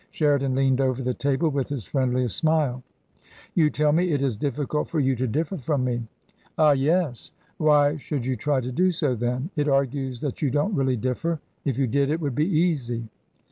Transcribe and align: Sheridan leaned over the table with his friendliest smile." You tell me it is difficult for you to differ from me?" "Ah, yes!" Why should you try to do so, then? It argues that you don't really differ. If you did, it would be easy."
Sheridan 0.09 0.55
leaned 0.55 0.81
over 0.81 1.03
the 1.03 1.13
table 1.13 1.49
with 1.49 1.69
his 1.69 1.85
friendliest 1.85 2.35
smile." 2.35 2.81
You 3.53 3.69
tell 3.69 3.91
me 3.91 4.09
it 4.13 4.23
is 4.23 4.35
difficult 4.35 4.87
for 4.87 4.99
you 4.99 5.15
to 5.15 5.27
differ 5.27 5.59
from 5.59 5.83
me?" 5.83 6.07
"Ah, 6.57 6.71
yes!" 6.71 7.31
Why 7.59 7.97
should 7.97 8.25
you 8.25 8.35
try 8.35 8.61
to 8.61 8.71
do 8.71 8.89
so, 8.89 9.13
then? 9.13 9.51
It 9.55 9.67
argues 9.67 10.19
that 10.21 10.41
you 10.41 10.49
don't 10.49 10.73
really 10.73 10.97
differ. 10.97 11.39
If 11.65 11.77
you 11.77 11.85
did, 11.85 12.09
it 12.09 12.19
would 12.19 12.33
be 12.33 12.49
easy." 12.49 13.09